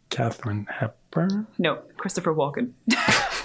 [0.10, 1.48] Katharine Hepburn.
[1.58, 2.72] No, Christopher Walken.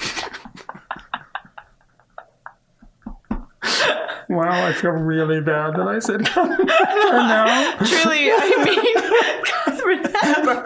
[4.29, 7.77] Wow, I feel really bad that I said Katharine now.
[7.85, 10.65] Truly, I mean, Katharine Hepburn.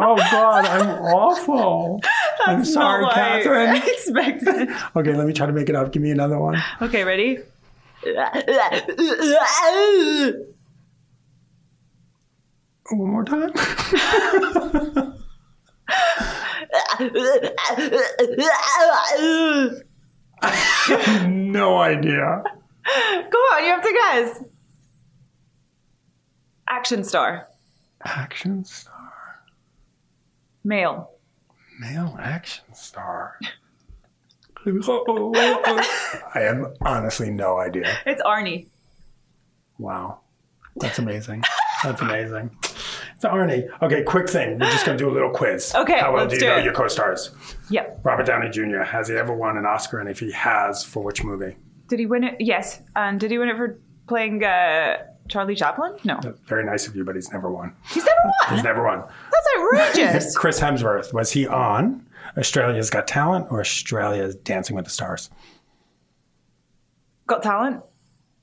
[0.00, 2.00] Oh God, I'm awful.
[2.46, 4.68] I'm sorry, not what I expected.
[4.96, 5.92] Okay, let me try to make it up.
[5.92, 6.62] Give me another one.
[6.80, 7.38] Okay, ready?
[12.90, 13.50] One more time.
[21.52, 22.42] no idea.
[22.84, 24.44] Come on, you have to guess.
[26.68, 27.48] Action star.
[28.04, 28.95] Action star.
[30.66, 31.10] Male.
[31.78, 33.38] Male action star.
[34.66, 37.96] I have honestly no idea.
[38.04, 38.66] It's Arnie.
[39.78, 40.22] Wow.
[40.74, 41.44] That's amazing.
[41.84, 42.50] That's amazing.
[43.14, 43.68] It's Arnie.
[43.80, 44.58] Okay, quick thing.
[44.58, 45.72] We're just going to do a little quiz.
[45.72, 46.64] Okay, How well let's do you do know it.
[46.64, 47.30] your co stars?
[47.70, 48.00] Yep.
[48.02, 50.00] Robert Downey Jr., has he ever won an Oscar?
[50.00, 51.54] And if he has, for which movie?
[51.86, 52.34] Did he win it?
[52.40, 52.82] Yes.
[52.96, 54.96] And did he win it for playing uh,
[55.28, 55.96] Charlie Chaplin?
[56.04, 56.20] No.
[56.46, 57.74] Very nice of you, but he's never won.
[57.90, 58.54] He's never won.
[58.54, 59.02] He's never won.
[59.32, 60.36] That's outrageous.
[60.36, 62.06] Chris Hemsworth, was he on
[62.36, 65.30] Australia's Got Talent or Australia's Dancing with the Stars?
[67.26, 67.82] Got talent.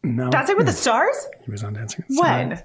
[0.04, 0.30] No.
[0.30, 1.16] Dancing with the Stars?
[1.46, 2.50] He was on Dancing with the Stars.
[2.50, 2.64] When?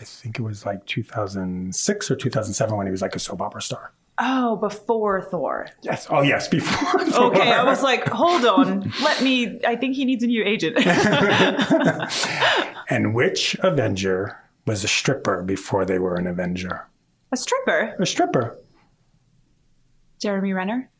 [0.00, 3.62] I think it was like 2006 or 2007 when he was like a soap opera
[3.62, 3.92] star.
[4.20, 5.68] Oh, before Thor.
[5.82, 6.06] Yes.
[6.10, 6.98] Oh, yes, before.
[7.06, 7.26] Thor.
[7.26, 8.92] Okay, I was like, hold on.
[9.02, 9.60] Let me.
[9.64, 10.76] I think he needs a new agent.
[12.90, 16.86] And which Avenger was a stripper before they were an Avenger?
[17.30, 17.94] a stripper?
[18.00, 18.56] A stripper?
[20.20, 20.90] Jeremy Renner?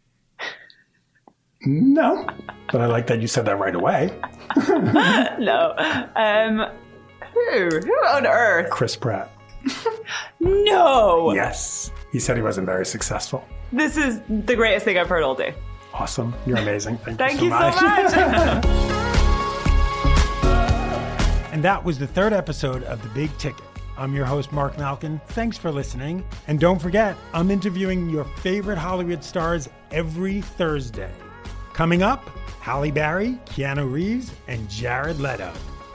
[1.64, 2.27] No.
[2.71, 4.11] But I like that you said that right away.
[4.69, 5.75] no.
[6.14, 6.66] Um,
[7.33, 7.69] who?
[7.81, 8.71] Who on earth?
[8.71, 9.31] Chris Pratt.
[10.41, 11.33] No.
[11.33, 11.91] Yes.
[12.13, 13.47] He said he wasn't very successful.
[13.73, 15.55] This is the greatest thing I've heard all day.
[15.93, 16.35] Awesome.
[16.47, 16.99] You're amazing.
[16.99, 18.65] Thank, Thank you you so so much.
[18.65, 18.65] much.
[21.51, 23.65] And that was the third episode of The Big Ticket.
[23.97, 25.21] I'm your host, Marc Malkin.
[25.31, 26.25] Thanks for listening.
[26.47, 31.11] And don't forget, I'm interviewing your favorite Hollywood stars every Thursday.
[31.73, 32.29] Coming up,
[32.61, 35.53] Halle Berry, Keanu Reeves, and Jared Leto.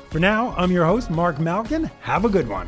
[0.10, 1.86] For now, I'm your host, Marc Malkin.
[2.02, 2.68] Have a good one.